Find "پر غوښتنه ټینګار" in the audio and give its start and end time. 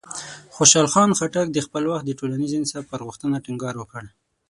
2.91-3.75